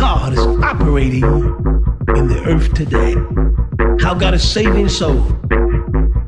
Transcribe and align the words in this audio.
God 0.00 0.32
is 0.32 0.38
operating 0.64 1.22
in 1.24 2.26
the 2.26 2.42
earth 2.46 2.72
today, 2.72 3.12
how 4.02 4.14
God 4.14 4.32
is 4.32 4.42
saving 4.42 4.88
souls. 4.88 5.30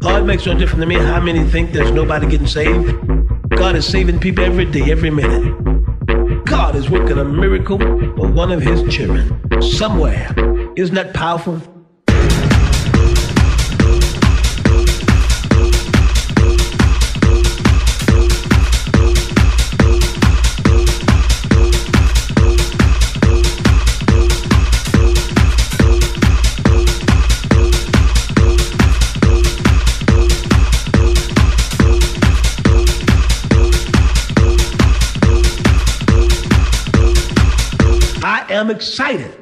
Oh, 0.02 0.18
it 0.20 0.26
makes 0.26 0.44
no 0.44 0.52
difference 0.52 0.82
to 0.82 0.86
me 0.86 0.96
how 0.96 1.20
many 1.20 1.42
think 1.48 1.72
there's 1.72 1.90
nobody 1.90 2.26
getting 2.26 2.46
saved. 2.46 2.94
God 3.56 3.74
is 3.74 3.86
saving 3.86 4.20
people 4.20 4.44
every 4.44 4.66
day, 4.66 4.92
every 4.92 5.08
minute. 5.08 6.44
God 6.44 6.76
is 6.76 6.90
working 6.90 7.16
a 7.16 7.24
miracle 7.24 7.78
for 7.78 8.30
one 8.30 8.52
of 8.52 8.60
his 8.60 8.82
children 8.94 9.40
somewhere. 9.62 10.28
Isn't 10.76 10.94
that 10.94 11.14
powerful? 11.14 11.62
Am 38.62 38.70
excited. 38.70 39.41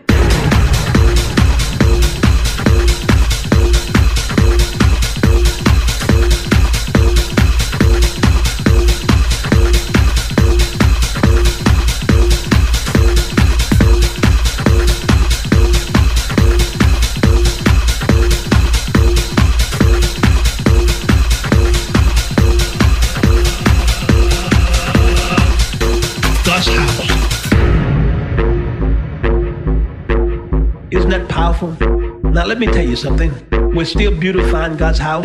Let 32.50 32.59
me 32.59 32.66
tell 32.66 32.84
you 32.84 32.97
something. 32.97 33.33
We're 33.77 33.84
still 33.84 34.11
beautifying 34.11 34.77
God's 34.77 34.99
house. 34.99 35.25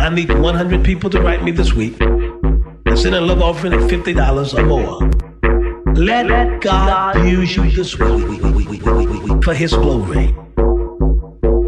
I 0.00 0.08
need 0.08 0.32
100 0.32 0.82
people 0.82 1.10
to 1.10 1.20
write 1.20 1.44
me 1.44 1.50
this 1.50 1.74
week 1.74 2.00
and 2.00 2.98
send 2.98 3.14
a 3.14 3.20
love 3.20 3.42
offering 3.42 3.74
of 3.74 3.82
$50 3.82 4.58
or 4.58 4.64
more. 4.64 5.94
Let 5.94 6.62
God 6.62 7.28
use 7.28 7.54
you 7.54 7.70
this 7.70 7.98
week 7.98 9.44
for 9.44 9.52
His 9.52 9.74
glory. 9.74 10.34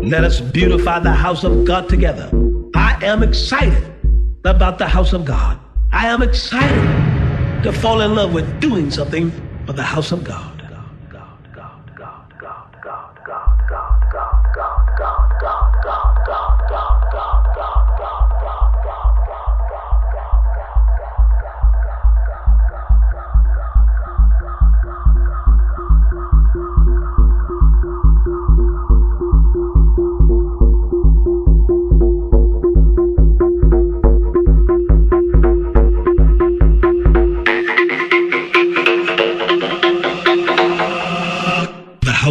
Let 0.03 0.25
us 0.25 0.41
beautify 0.41 1.01
the 1.01 1.13
house 1.13 1.45
of 1.45 1.67
God 1.67 1.91
together. 1.91 2.31
I 2.75 2.99
am 3.05 3.23
excited 3.23 3.93
about 4.47 4.79
the 4.79 4.87
house 4.87 5.13
of 5.13 5.27
God. 5.27 5.61
I 5.93 6.07
am 6.07 6.23
excited 6.23 7.63
to 7.65 7.71
fall 7.71 8.01
in 8.01 8.15
love 8.15 8.33
with 8.33 8.61
doing 8.61 8.91
something 8.91 9.31
for 9.67 9.75
the 9.75 9.83
house 9.83 10.11
of 10.11 10.25
God. 10.25 10.56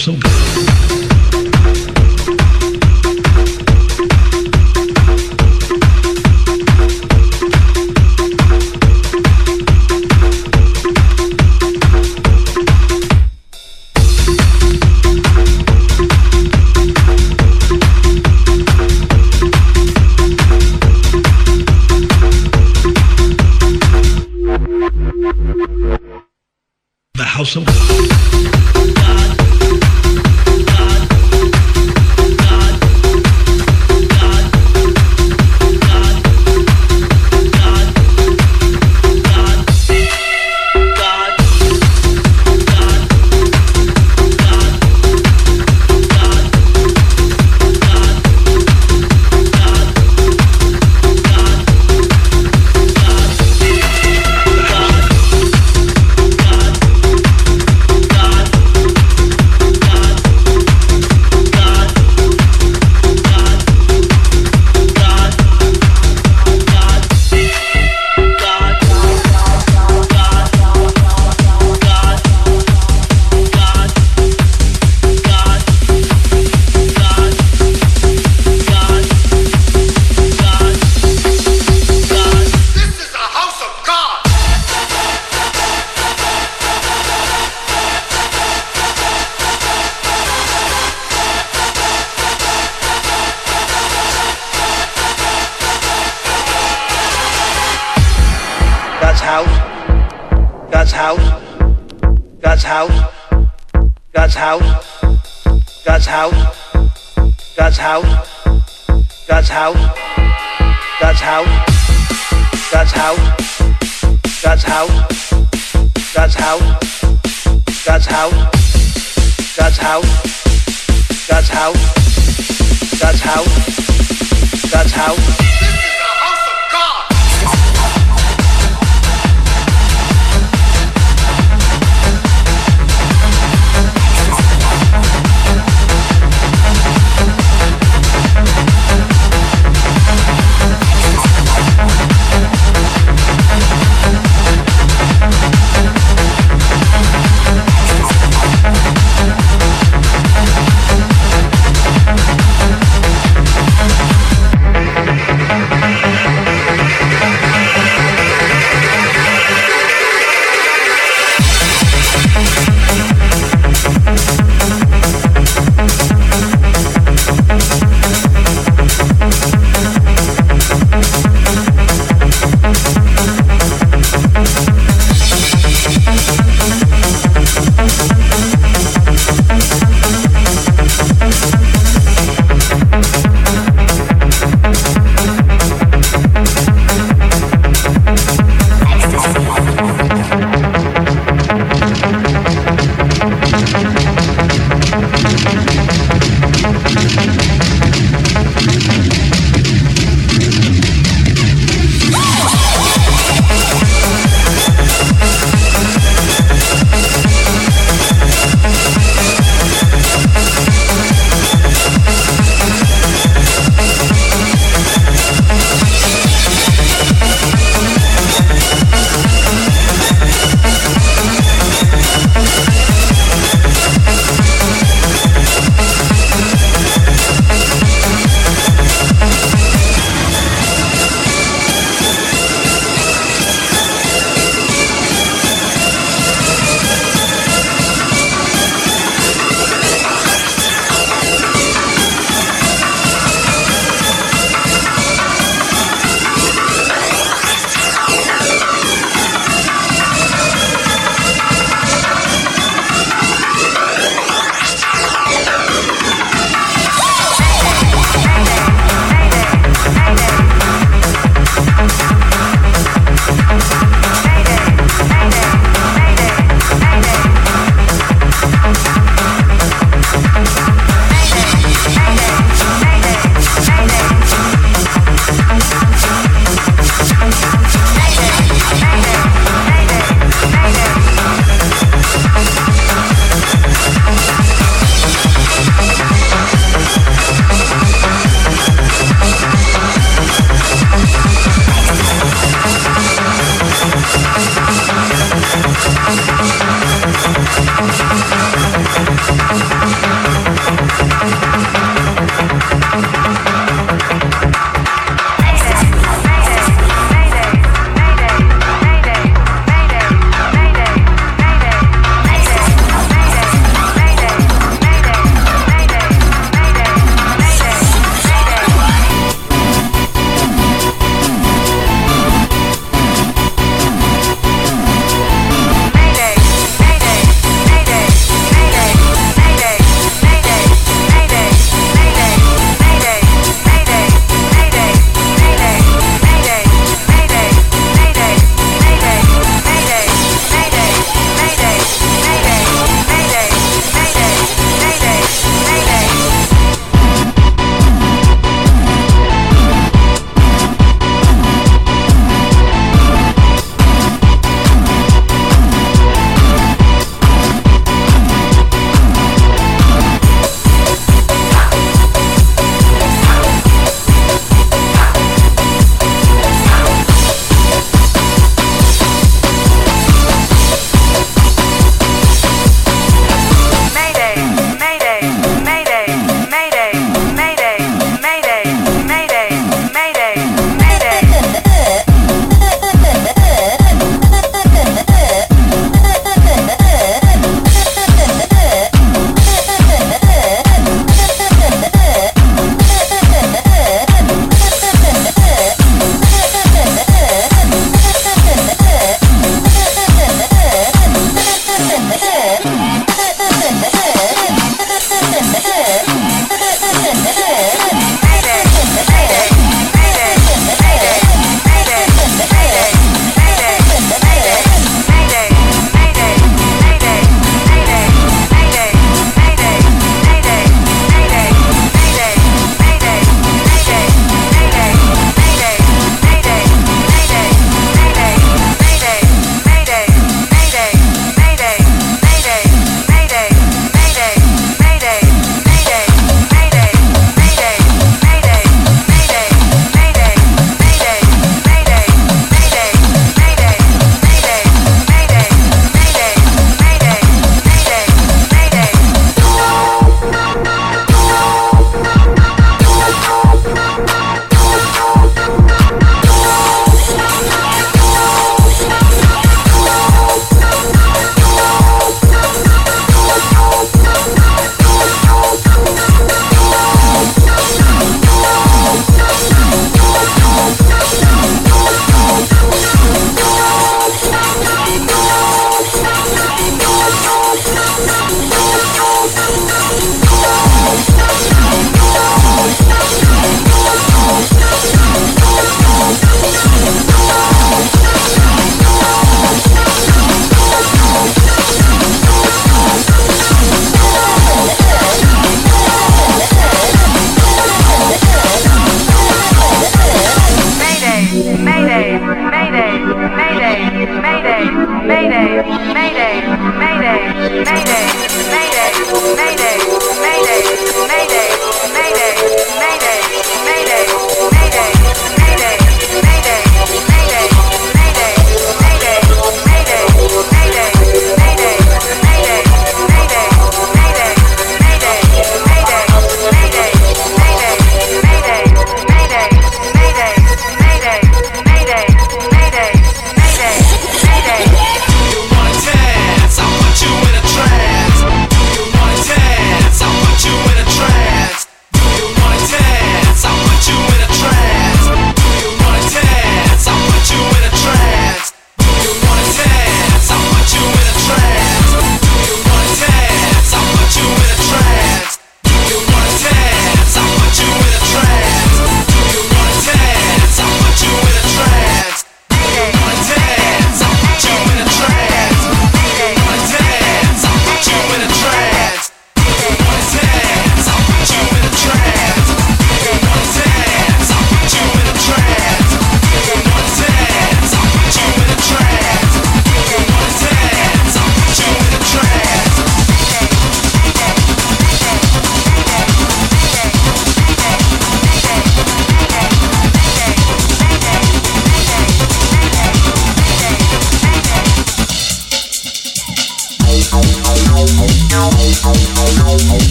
The 0.00 0.29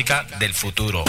música 0.00 0.24
del 0.38 0.54
futuro. 0.54 1.04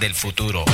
del 0.00 0.14
futuro. 0.14 0.64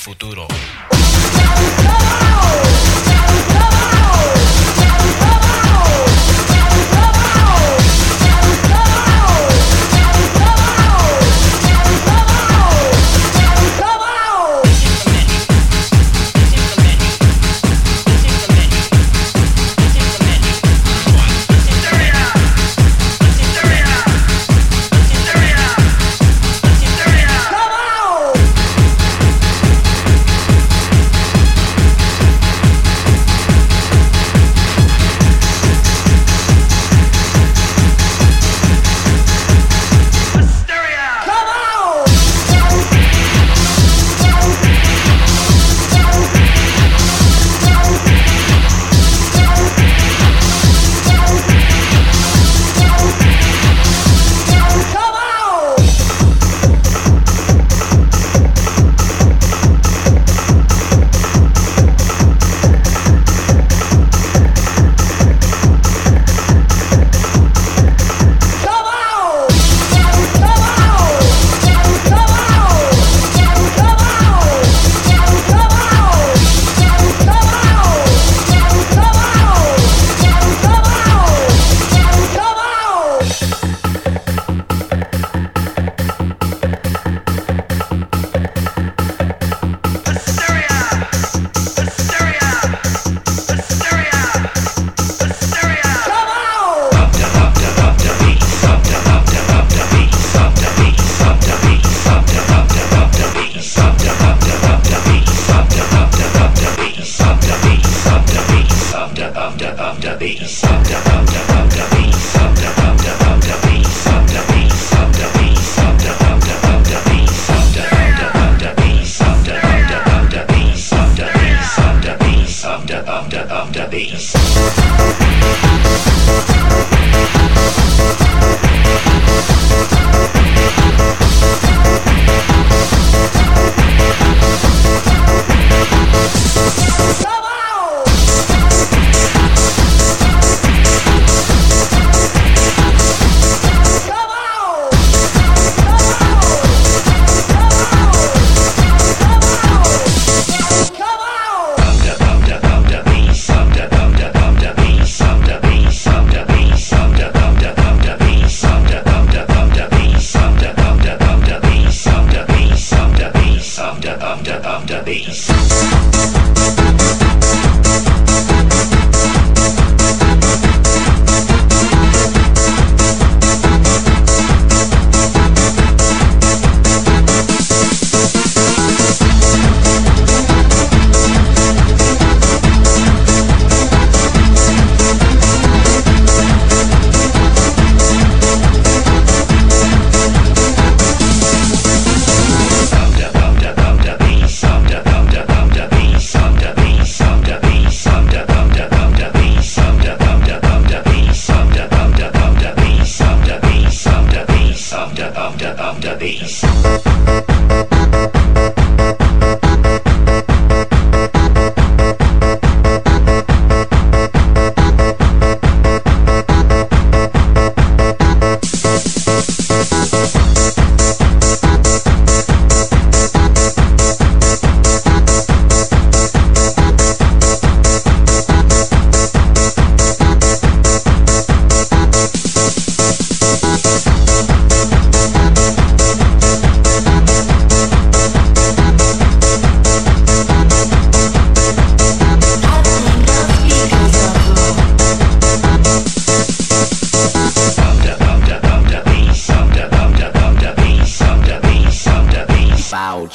futuro. 0.00 0.59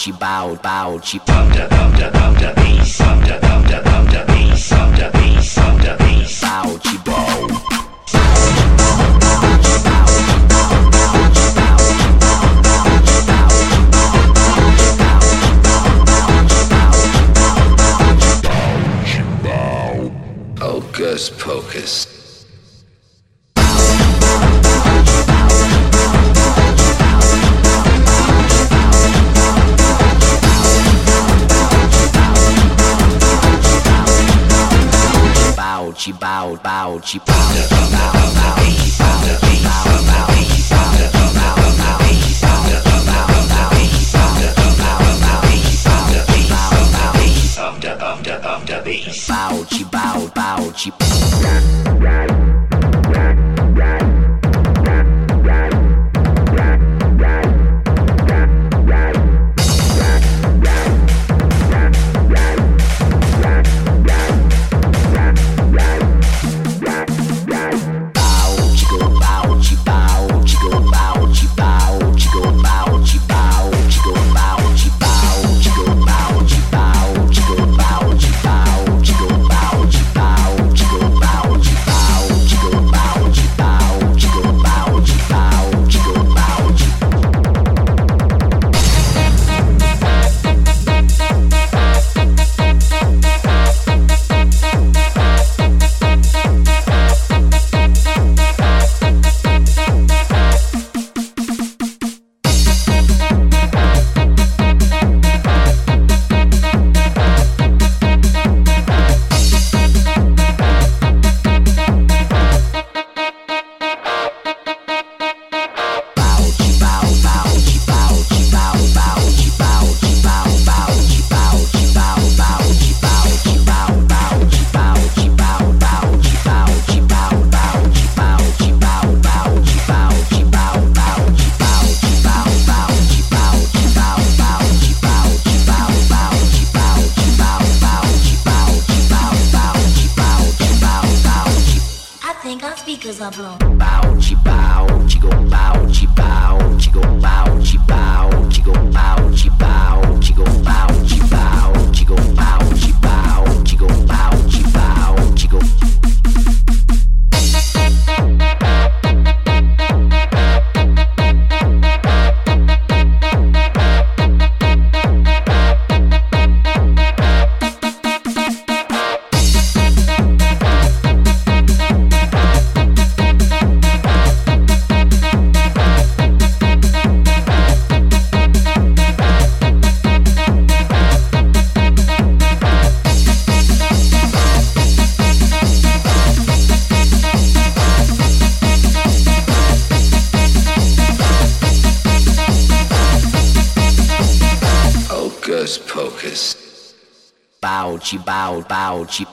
she 0.06 0.12
bowed, 0.12 0.62
bowed, 0.62 1.03
she 1.03 1.18
bowed, 1.18 1.51
bowed, 1.68 2.14
bowed, 2.14 2.43
up. 2.43 2.64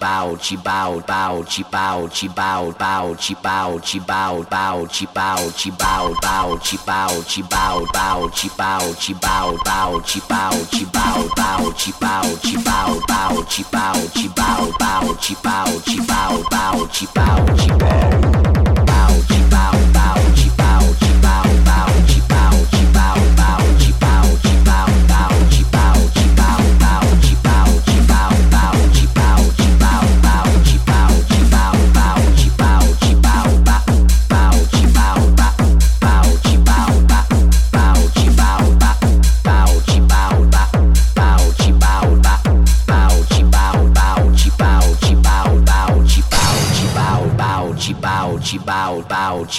Bao 0.01 0.37
chi 0.39 0.57
bao 0.65 1.01
bao 1.07 1.43
chi 1.47 1.63
bao 1.71 2.09
chi 2.09 2.29
bao 2.29 2.73
bao 2.79 3.15
chi 3.15 3.35
bao 3.43 3.79
chi 3.79 4.01
bao 4.07 4.45
bao 4.51 4.87
chi 4.87 5.07
bao 5.15 5.39
chi 5.57 5.71
bao 5.79 6.13
bao 6.23 6.57
chi 6.63 6.79
bao 6.87 7.23
chi 7.27 7.43
bao 7.51 7.85
bao 7.93 8.29
chi 8.35 8.49
bao 8.57 8.93
chi 8.99 9.15
bao 9.21 9.57
bao 9.65 10.01
chi 10.05 10.21
bao 10.29 10.53
chi 10.71 10.85
bao 10.93 11.27
bao 11.37 11.73
chi 11.77 11.93
bao 12.01 12.25
chi 12.43 12.57
bao 12.65 12.99
bao 13.09 13.43
chi 13.47 13.65
bao 13.71 13.97
chi 14.13 14.29
bao 14.35 14.67
bao 14.67 14.69
chi 14.81 14.85
bao 14.91 15.21
chi 15.21 15.47
bao 15.47 15.79
chi 15.81 15.99
bao 16.09 16.27
chi 16.33 16.47
bao 16.51 16.87
chi 16.93 17.07
bao 17.15 17.47
chi 17.57 18.32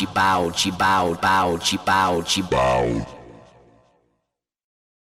chi 0.03 0.09
bow 0.13 0.51
chi 0.51 0.69
bow 0.71 1.15
bow 1.15 1.57
chi 1.57 1.77
bow 1.77 2.21
chi 2.23 2.41
bow 2.41 3.12